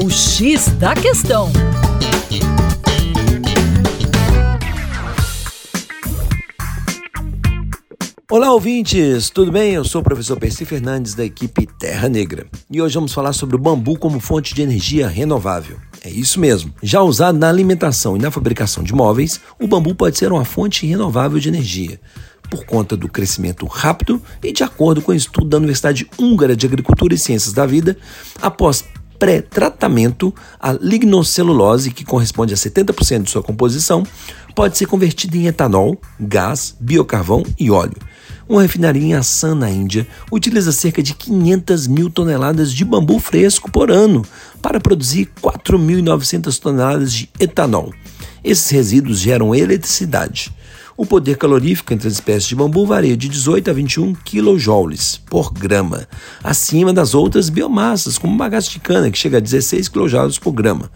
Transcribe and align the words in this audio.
O 0.00 0.08
X 0.08 0.68
da 0.78 0.94
Questão. 0.94 1.50
Olá, 8.30 8.52
ouvintes! 8.52 9.28
Tudo 9.28 9.50
bem? 9.50 9.72
Eu 9.72 9.82
sou 9.82 10.00
o 10.00 10.04
professor 10.04 10.38
Percy 10.38 10.64
Fernandes 10.64 11.14
da 11.16 11.24
equipe 11.24 11.66
Terra 11.80 12.08
Negra 12.08 12.46
e 12.70 12.80
hoje 12.80 12.94
vamos 12.94 13.12
falar 13.12 13.32
sobre 13.32 13.56
o 13.56 13.58
bambu 13.58 13.98
como 13.98 14.20
fonte 14.20 14.54
de 14.54 14.62
energia 14.62 15.08
renovável. 15.08 15.78
É 16.04 16.08
isso 16.08 16.38
mesmo. 16.38 16.72
Já 16.80 17.02
usado 17.02 17.36
na 17.36 17.48
alimentação 17.48 18.16
e 18.16 18.20
na 18.20 18.30
fabricação 18.30 18.84
de 18.84 18.94
móveis, 18.94 19.40
o 19.60 19.66
bambu 19.66 19.96
pode 19.96 20.16
ser 20.16 20.30
uma 20.30 20.44
fonte 20.44 20.86
renovável 20.86 21.40
de 21.40 21.48
energia 21.48 22.00
por 22.48 22.64
conta 22.64 22.96
do 22.96 23.08
crescimento 23.08 23.66
rápido 23.66 24.22
e 24.42 24.52
de 24.52 24.62
acordo 24.62 25.02
com 25.02 25.12
o 25.12 25.14
estudo 25.14 25.48
da 25.48 25.58
Universidade 25.58 26.08
Húngara 26.18 26.56
de 26.56 26.66
Agricultura 26.66 27.14
e 27.14 27.18
Ciências 27.18 27.52
da 27.52 27.66
Vida, 27.66 27.96
após 28.40 28.84
pré-tratamento, 29.18 30.34
a 30.60 30.72
lignocelulose, 30.72 31.90
que 31.90 32.04
corresponde 32.04 32.54
a 32.54 32.56
70% 32.56 33.22
de 33.22 33.30
sua 33.30 33.42
composição, 33.42 34.04
pode 34.54 34.76
ser 34.76 34.86
convertida 34.86 35.36
em 35.36 35.46
etanol, 35.46 36.00
gás, 36.18 36.76
biocarvão 36.80 37.42
e 37.58 37.70
óleo. 37.70 37.96
Uma 38.48 38.62
refinaria 38.62 39.02
em 39.02 39.14
Assam, 39.14 39.54
na 39.54 39.70
Índia, 39.70 40.06
utiliza 40.32 40.72
cerca 40.72 41.02
de 41.02 41.12
500 41.14 41.86
mil 41.86 42.08
toneladas 42.08 42.72
de 42.72 42.82
bambu 42.84 43.18
fresco 43.18 43.70
por 43.70 43.90
ano 43.90 44.24
para 44.62 44.80
produzir 44.80 45.28
4.900 45.42 46.58
toneladas 46.58 47.12
de 47.12 47.28
etanol. 47.38 47.92
Esses 48.42 48.70
resíduos 48.70 49.18
geram 49.18 49.54
eletricidade. 49.54 50.50
O 51.00 51.06
poder 51.06 51.36
calorífico 51.36 51.94
entre 51.94 52.08
as 52.08 52.14
espécies 52.14 52.48
de 52.48 52.56
bambu 52.56 52.84
varia 52.84 53.16
de 53.16 53.28
18 53.28 53.70
a 53.70 53.72
21 53.72 54.14
kJ 54.14 55.20
por 55.30 55.52
grama, 55.52 56.08
acima 56.42 56.92
das 56.92 57.14
outras 57.14 57.48
biomassas, 57.48 58.18
como 58.18 58.36
bagaço 58.36 58.72
de 58.72 58.80
cana, 58.80 59.08
que 59.08 59.16
chega 59.16 59.36
a 59.36 59.40
16 59.40 59.88
kJ 59.88 60.40
por 60.42 60.50
grama. 60.50 60.90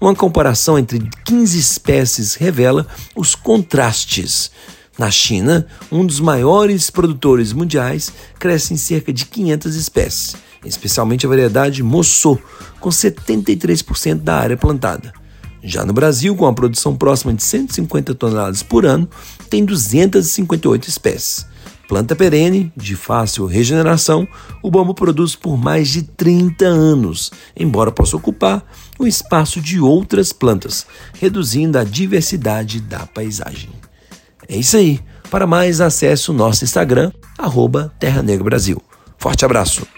Uma 0.00 0.14
comparação 0.14 0.78
entre 0.78 1.00
15 1.24 1.58
espécies 1.58 2.34
revela 2.36 2.86
os 3.16 3.34
contrastes. 3.34 4.52
Na 4.96 5.10
China, 5.10 5.66
um 5.90 6.06
dos 6.06 6.20
maiores 6.20 6.88
produtores 6.88 7.52
mundiais, 7.52 8.12
cresce 8.38 8.74
em 8.74 8.76
cerca 8.76 9.12
de 9.12 9.26
500 9.26 9.74
espécies, 9.74 10.36
especialmente 10.64 11.26
a 11.26 11.28
variedade 11.28 11.82
Mossô, 11.82 12.38
com 12.78 12.90
73% 12.90 14.20
da 14.20 14.36
área 14.36 14.56
plantada. 14.56 15.17
Já 15.62 15.84
no 15.84 15.92
Brasil, 15.92 16.34
com 16.36 16.46
a 16.46 16.52
produção 16.52 16.96
próxima 16.96 17.34
de 17.34 17.42
150 17.42 18.14
toneladas 18.14 18.62
por 18.62 18.86
ano, 18.86 19.08
tem 19.50 19.64
258 19.64 20.88
espécies. 20.88 21.46
Planta 21.88 22.14
perene, 22.14 22.70
de 22.76 22.94
fácil 22.94 23.46
regeneração, 23.46 24.28
o 24.62 24.70
bambu 24.70 24.92
produz 24.92 25.34
por 25.34 25.56
mais 25.56 25.88
de 25.88 26.02
30 26.02 26.66
anos, 26.66 27.32
embora 27.56 27.90
possa 27.90 28.14
ocupar 28.14 28.62
o 28.98 29.06
espaço 29.06 29.58
de 29.58 29.80
outras 29.80 30.30
plantas, 30.30 30.86
reduzindo 31.14 31.78
a 31.78 31.84
diversidade 31.84 32.80
da 32.80 33.06
paisagem. 33.06 33.70
É 34.46 34.56
isso 34.56 34.76
aí. 34.76 35.00
Para 35.30 35.46
mais, 35.46 35.80
acesse 35.80 36.30
o 36.30 36.34
nosso 36.34 36.64
Instagram, 36.64 37.10
arroba 37.38 37.92
Terra 37.98 38.22
Negra 38.22 38.44
Brasil. 38.44 38.82
Forte 39.18 39.44
abraço! 39.44 39.97